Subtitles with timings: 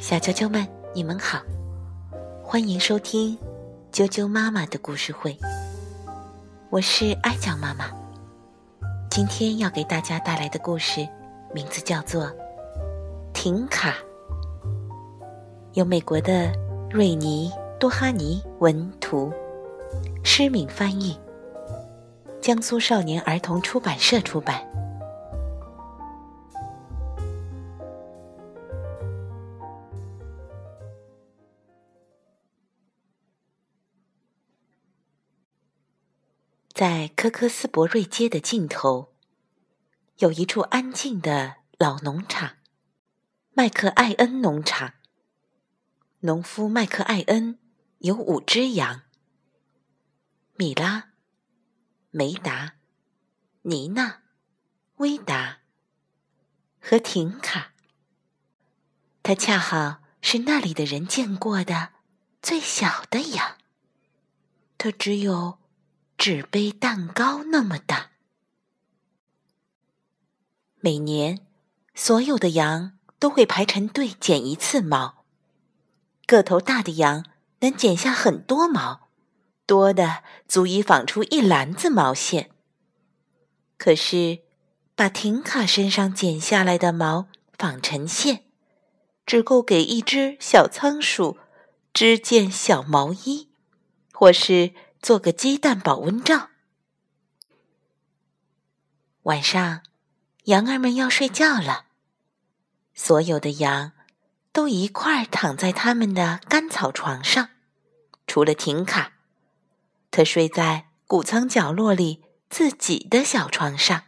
[0.00, 1.40] 小啾啾们，你们好，
[2.42, 3.36] 欢迎收听
[3.92, 5.36] 啾啾妈妈的故事会。
[6.70, 7.90] 我是爱讲妈妈，
[9.10, 11.06] 今天要给大家带来的故事
[11.54, 12.24] 名字叫做
[13.34, 13.90] 《停卡》，
[15.74, 16.50] 由美国的
[16.90, 19.30] 瑞尼多哈尼文图，
[20.24, 21.16] 施敏翻译，
[22.40, 24.60] 江苏少年儿童出版社出版。
[36.80, 39.12] 在科科斯伯瑞街的尽头，
[40.16, 42.56] 有一处安静的老农场——
[43.52, 44.94] 麦克艾恩农场。
[46.20, 47.58] 农夫麦克艾恩
[47.98, 49.02] 有五只羊：
[50.54, 51.10] 米拉、
[52.12, 52.76] 梅达、
[53.60, 54.22] 尼娜、
[54.96, 55.58] 威达
[56.80, 57.74] 和婷卡。
[59.22, 61.90] 他恰好是那里的人见过的
[62.40, 63.58] 最小的羊。
[64.78, 65.59] 他只有。
[66.20, 68.10] 纸杯蛋糕那么大。
[70.80, 71.38] 每年，
[71.94, 75.24] 所有的羊都会排成队剪一次毛。
[76.26, 77.24] 个头大的羊
[77.60, 79.08] 能剪下很多毛，
[79.64, 82.50] 多的足以纺出一篮子毛线。
[83.78, 84.40] 可是，
[84.94, 88.44] 把停卡身上剪下来的毛纺成线，
[89.24, 91.38] 只够给一只小仓鼠
[91.94, 93.48] 织件小毛衣，
[94.12, 94.74] 或是。
[95.02, 96.50] 做个鸡蛋保温罩。
[99.22, 99.82] 晚上，
[100.44, 101.86] 羊儿们要睡觉了，
[102.94, 103.92] 所有的羊
[104.52, 107.50] 都一块儿躺在他们的干草床上，
[108.26, 109.12] 除了婷卡，
[110.10, 114.04] 他睡在谷仓角落里自己的小床上。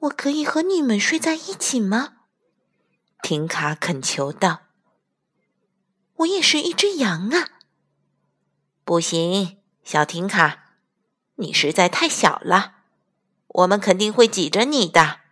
[0.00, 2.14] 我可以和你们睡在一起吗？
[3.22, 4.62] 婷卡恳求道。
[6.16, 7.55] 我也是一只羊啊。
[8.86, 10.76] 不行，小婷卡，
[11.34, 12.74] 你实在太小了，
[13.48, 15.22] 我们肯定会挤着你的。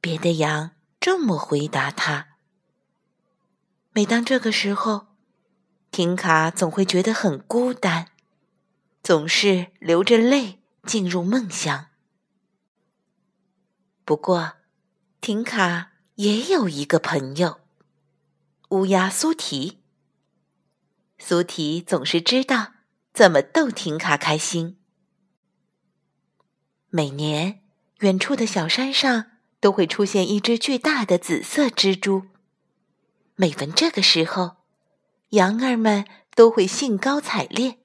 [0.00, 2.30] 别的羊这么回答他。
[3.92, 5.06] 每当这个时候，
[5.92, 8.08] 婷卡总会觉得很孤单，
[9.00, 11.86] 总是流着泪进入梦乡。
[14.04, 14.54] 不过，
[15.20, 17.60] 婷卡也有一个朋友——
[18.70, 19.83] 乌鸦苏提。
[21.18, 22.72] 苏提总是知道
[23.12, 24.78] 怎么逗婷卡开心。
[26.90, 27.60] 每年，
[28.00, 29.26] 远处的小山上
[29.60, 32.26] 都会出现一只巨大的紫色蜘蛛。
[33.36, 34.56] 每逢这个时候，
[35.30, 36.04] 羊儿们
[36.34, 37.78] 都会兴高采烈，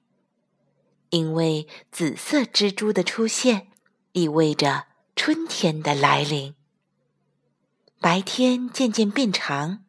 [1.10, 3.68] 因为紫色蜘蛛的出现
[4.12, 4.86] 意味着
[5.16, 6.54] 春天的来临。
[8.00, 9.84] 白天渐渐变长，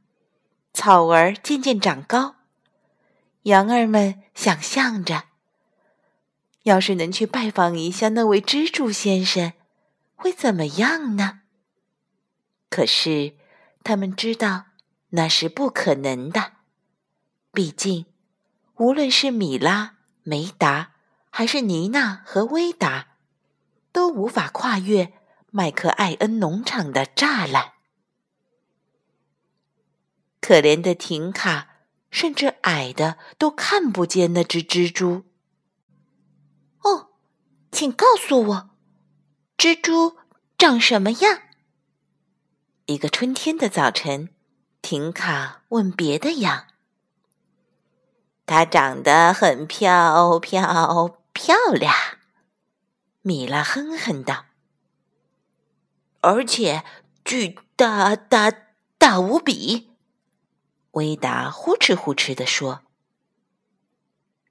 [0.74, 2.38] 草儿渐渐长高。
[3.44, 5.24] 羊儿们想象着，
[6.64, 9.54] 要是能去拜访一下那位蜘蛛先生，
[10.16, 11.42] 会怎么样呢？
[12.70, 13.36] 可是，
[13.84, 14.66] 他们知道
[15.10, 16.54] 那是不可能的。
[17.52, 18.06] 毕竟，
[18.76, 20.92] 无论是米拉、梅达，
[21.32, 23.16] 还是妮娜和威达，
[23.92, 25.14] 都无法跨越
[25.50, 27.74] 麦克艾恩农场的栅栏。
[30.40, 31.70] 可怜的婷卡。
[32.12, 35.24] 甚至矮的都看不见那只蜘蛛。
[36.82, 37.10] 哦，
[37.72, 38.70] 请告诉我，
[39.58, 40.18] 蜘蛛
[40.58, 41.42] 长什么样？
[42.86, 44.30] 一个春天的早晨，
[44.82, 46.66] 婷卡问别的羊
[48.46, 51.94] ：“它长得很漂漂漂亮。”
[53.22, 54.46] 米拉哼哼道
[56.22, 56.84] ：“而且
[57.24, 58.52] 巨大大
[58.98, 59.91] 大无比。”
[60.92, 62.82] 威达呼哧呼哧地说：“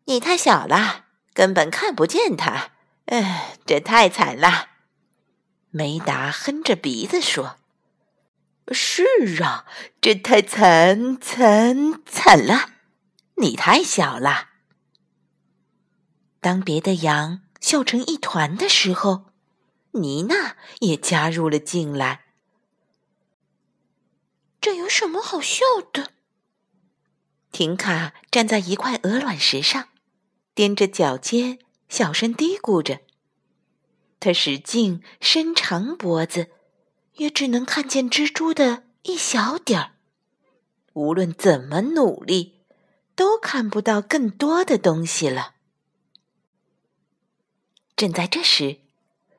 [0.06, 2.72] 你太小了，根本看不见它。
[3.06, 4.68] 哎，这太惨了。”
[5.70, 7.56] 梅达哼着鼻子说
[8.72, 9.04] ：“是
[9.42, 9.66] 啊，
[10.00, 12.70] 这太惨惨惨了。
[13.36, 14.48] 你太小了。”
[16.40, 19.26] 当别的羊笑成一团的时候，
[19.92, 22.24] 妮娜也加入了进来。
[24.60, 26.12] 这有什么好笑的？
[27.52, 29.88] 婷卡站在一块鹅卵石上，
[30.54, 31.58] 踮着脚尖，
[31.88, 33.00] 小声嘀咕着。
[34.18, 36.50] 他使劲伸长脖子，
[37.14, 39.92] 也只能看见蜘蛛的一小点儿。
[40.92, 42.60] 无论怎么努力，
[43.14, 45.54] 都看不到更多的东西了。
[47.96, 48.80] 正在这时，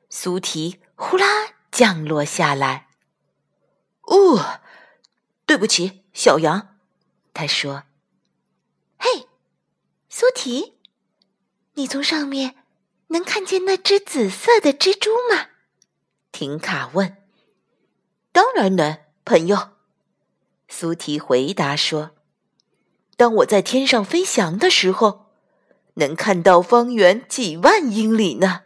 [0.08, 1.26] 苏提呼啦
[1.70, 2.88] 降落下来，
[4.02, 4.60] 哦，
[5.46, 6.78] 对不起，小羊。
[7.34, 7.84] 他说：“，
[10.14, 10.74] 苏提，
[11.72, 12.54] 你从上面
[13.06, 15.46] 能看见那只紫色的蜘蛛吗？”
[16.30, 17.16] 婷卡问。
[18.30, 19.70] “当然能，朋友。”
[20.68, 22.10] 苏提回答说
[23.16, 25.30] ：“当我在天上飞翔的时候，
[25.94, 28.64] 能看到方圆几万英里呢。”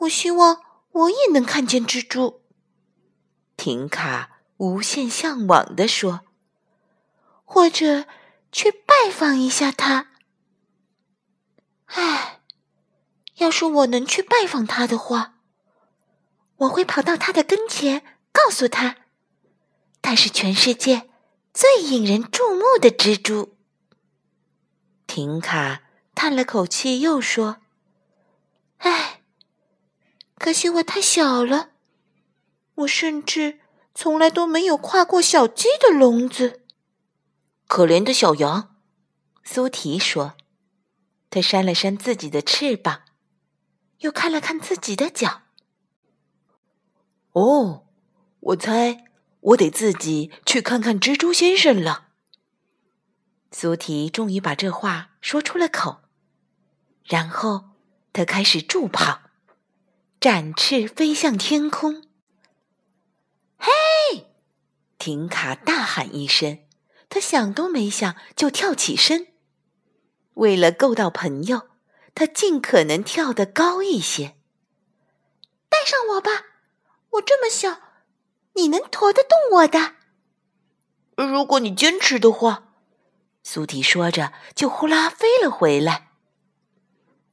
[0.00, 2.40] 我希望我也能看见蜘蛛。
[3.58, 6.22] 婷卡无限向往地说
[7.44, 8.06] ：“或者
[8.54, 10.12] 去拜访一下他。”
[11.86, 12.40] 唉，
[13.38, 15.34] 要是我能去拜访他的话，
[16.58, 18.98] 我会跑到他的跟前，告诉他，
[20.00, 21.10] 他是全世界
[21.52, 23.56] 最引人注目的蜘蛛。
[25.08, 25.82] 婷卡
[26.14, 27.58] 叹了口气，又说
[28.78, 29.22] ：“唉。”
[30.38, 31.70] 可惜我太小了，
[32.74, 33.60] 我甚至
[33.94, 36.63] 从来都没有跨过小鸡的笼子。
[37.66, 38.76] 可怜的小羊，
[39.42, 40.36] 苏提说。
[41.30, 43.02] 他扇了扇自己的翅膀，
[43.98, 45.42] 又看了看自己的脚。
[47.32, 47.88] 哦，
[48.38, 49.04] 我猜
[49.40, 52.10] 我得自己去看看蜘蛛先生了。
[53.50, 56.02] 苏提终于把这话说出了口，
[57.04, 57.70] 然后
[58.12, 59.22] 他开始助跑。
[60.20, 62.04] 展翅飞向天空。
[63.58, 64.28] 嘿！
[64.96, 66.63] 停卡大喊一声，
[67.14, 69.28] 他想都没想就跳起身。
[70.32, 71.68] 为了够到朋友，
[72.12, 74.34] 他尽可能跳得高一些。
[75.68, 76.44] 带上我吧，
[77.10, 77.80] 我这么小，
[78.54, 79.94] 你能驮得动我的。
[81.14, 82.72] 如果你坚持的话，
[83.44, 86.10] 苏提说着就呼啦飞了回来。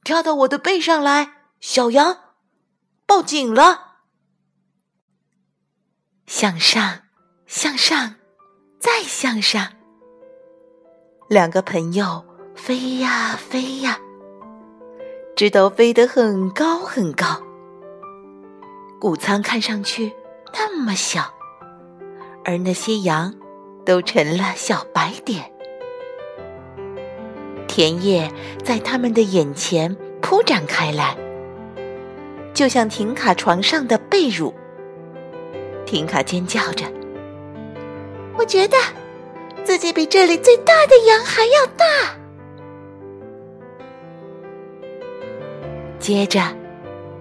[0.04, 2.36] 跳到我的背上来，小羊。
[3.04, 3.96] 抱紧了，
[6.28, 7.02] 向上，
[7.48, 8.14] 向上，
[8.82, 9.68] 再向上。
[11.28, 12.24] 两个朋友
[12.56, 13.96] 飞呀飞呀，
[15.36, 17.40] 直到飞得很高很高。
[19.00, 20.12] 谷仓看上去
[20.52, 21.32] 那么小，
[22.44, 23.32] 而那些羊
[23.86, 25.48] 都成了小白点。
[27.68, 28.28] 田野
[28.64, 31.16] 在他们的眼前铺展开来。
[32.52, 34.52] 就像婷卡床上的被褥，
[35.86, 36.84] 婷卡尖叫着
[38.36, 38.76] ：“我觉得
[39.64, 41.84] 自己比这里最大的羊还要大。”
[45.98, 46.40] 接着，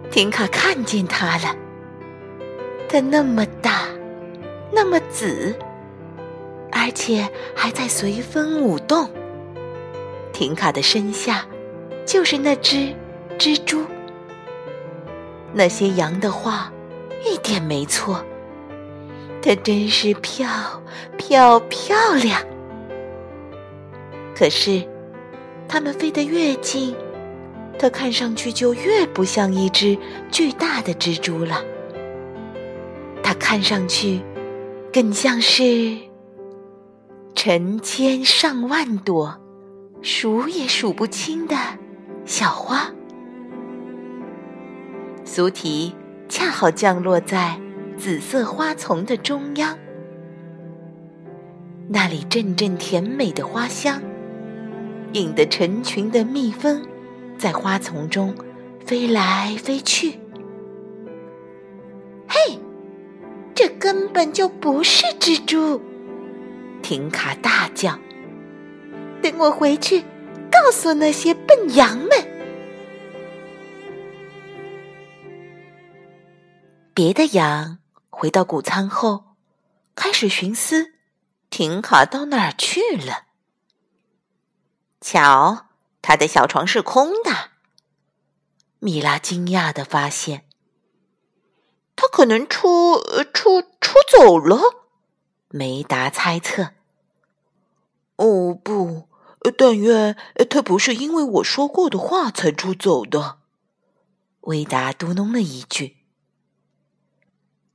[0.10, 1.56] 婷卡看见它了，
[2.90, 3.86] 它那么大，
[4.72, 5.56] 那么紫，
[6.72, 9.08] 而且还在随风舞动。
[10.34, 11.46] 婷卡的身下
[12.06, 12.96] 就是那只
[13.38, 13.86] 蜘蛛。
[15.54, 16.74] 那些羊的话
[17.24, 18.26] 一点没错，
[19.42, 20.82] 它真是漂
[21.18, 22.42] 漂漂亮。
[24.36, 24.88] 可是，
[25.68, 26.96] 它们飞得越近，
[27.78, 29.98] 它看上去就越不像一只
[30.32, 31.64] 巨大的蜘蛛了。
[33.24, 34.22] 它看上去
[34.92, 35.96] 更像是
[37.36, 39.40] 成千上万朵
[40.02, 41.56] 数也数不清的
[42.26, 42.92] 小花。
[45.24, 45.96] 苏提
[46.28, 47.61] 恰好降落在
[48.02, 49.78] 紫色花丛的中央，
[51.88, 54.02] 那里阵阵甜美的花香，
[55.14, 56.82] 引得成群的蜜蜂
[57.38, 58.34] 在花丛中
[58.84, 60.18] 飞来飞去。
[62.28, 62.58] 嘿，
[63.54, 65.80] 这根本就不是蜘蛛！
[66.82, 68.00] 婷卡大叫
[69.22, 70.02] ：“等我回去，
[70.52, 72.10] 告诉那些笨羊们。”
[76.96, 77.78] 别的羊
[78.22, 79.36] 回到谷仓后，
[79.96, 80.94] 开始寻思：
[81.50, 83.24] 停卡到哪儿去了？
[85.02, 85.70] 瞧，
[86.04, 87.50] 他的小床是空的。
[88.78, 90.46] 米拉惊讶的发现，
[91.96, 93.00] 他可能出
[93.34, 94.86] 出出走了。
[95.50, 96.74] 梅达猜测
[98.18, 99.10] ：“哦，不，
[99.58, 100.16] 但愿
[100.48, 103.40] 他不是因为我说过的话才出走的。”
[104.42, 106.01] 维达嘟哝了一句。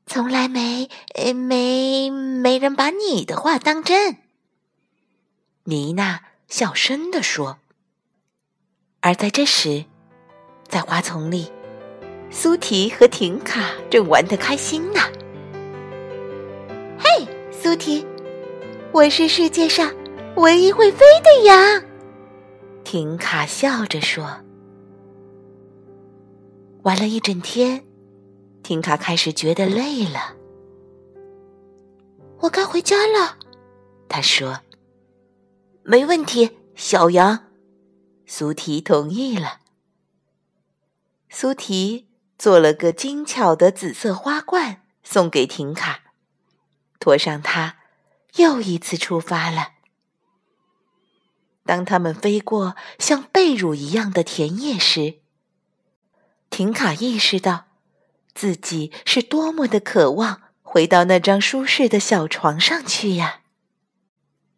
[0.06, 0.88] 从来没，
[1.34, 4.18] 没没人把你的话当真。”
[5.64, 7.58] 妮娜小声地说。
[9.00, 9.84] 而在这时，
[10.66, 11.52] 在花丛里，
[12.30, 15.00] 苏提和婷卡正玩得开心呢。
[16.98, 18.04] “嘿，苏提，
[18.92, 19.94] 我是世界上
[20.36, 21.84] 唯一会飞的羊。”
[22.82, 24.40] 婷卡笑着说。
[26.82, 27.85] 玩了一整天。
[28.66, 30.34] 婷卡开始觉得累了，
[32.40, 33.38] 我该回家了。”
[34.10, 34.62] 他说。
[35.86, 37.44] “没问题，小羊。”
[38.26, 39.60] 苏提同意了。
[41.28, 46.00] 苏提做了个精巧的紫色花冠，送给婷卡，
[46.98, 47.76] 驮上它，
[48.34, 49.74] 又一次出发了。
[51.64, 55.20] 当他们飞过像被褥一样的田野时，
[56.50, 57.65] 婷卡意识到，
[58.36, 63.40] 自己是多么的渴望回到那张舒适的小床上去呀！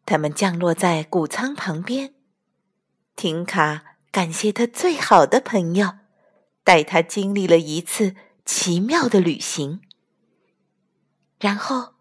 [0.04, 2.12] 他们降落在谷仓旁边，
[3.14, 5.92] 婷卡感谢他最好的朋友，
[6.64, 9.80] 带他经历了一次奇妙的旅行。
[11.38, 11.94] 然后，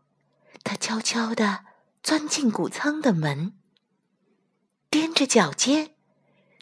[0.64, 1.66] 他悄悄地
[2.02, 3.54] 钻进谷仓的门。
[4.90, 5.92] 踮着脚尖，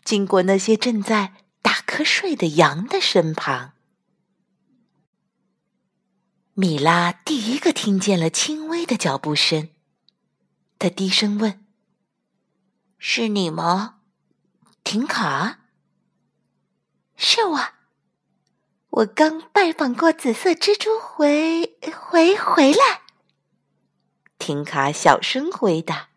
[0.03, 3.74] 经过那些正在打瞌睡的羊的身旁。
[6.57, 9.67] 米拉第一个听见了轻微的脚步声，
[10.79, 11.65] 他低声问
[12.97, 13.99] ：“是你吗，
[14.81, 15.65] 婷卡
[17.17, 17.59] ？”“是我，
[18.89, 23.01] 我刚拜访过紫色蜘蛛，回回回来。”
[24.39, 26.07] 婷卡小声回答，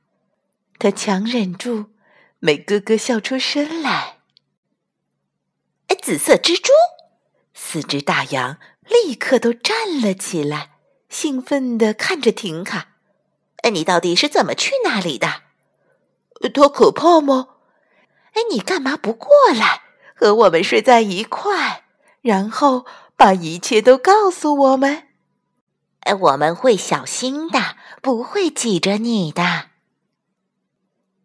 [0.79, 1.91] 他强忍住。
[2.39, 4.21] 没咯咯笑出声来。
[5.89, 6.71] 哎，紫色蜘蛛！
[7.53, 10.79] 四只大羊立刻都站了起来，
[11.09, 12.97] 兴奋地看着婷卡。
[13.59, 15.43] 哎，你到底是怎么去那里的？
[16.53, 17.49] 多可怕吗？
[18.33, 19.83] 哎，你干嘛不过来
[20.15, 21.85] 和我们睡在一块，
[22.21, 25.09] 然后把一切都告诉我们？
[26.01, 29.71] 哎，我们会小心的，不会挤着你的。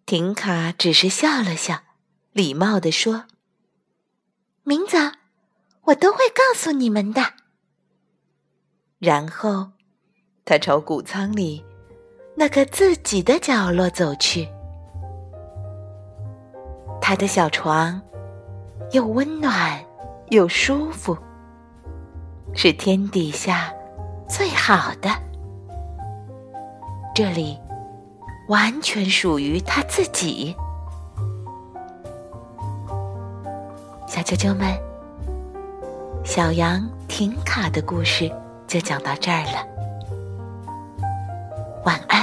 [0.05, 1.83] 婷卡只是笑了笑，
[2.31, 3.25] 礼貌地说
[4.63, 4.97] ：“明早
[5.83, 7.35] 我都会告诉你们的。”
[9.03, 9.67] 然后，
[10.45, 11.61] 他朝谷仓里
[12.37, 14.47] 那个自己的角落走去。
[17.01, 18.01] 他的小床
[18.93, 19.77] 又温暖
[20.29, 21.17] 又舒服，
[22.53, 23.73] 是天底下
[24.25, 25.09] 最好的。
[27.13, 27.59] 这里。
[28.49, 30.53] 完全属于他自己。
[34.05, 34.77] 小啾啾们，
[36.25, 38.29] 小羊停卡的故事
[38.73, 39.63] 就讲到这儿了。
[41.85, 42.22] 晚安。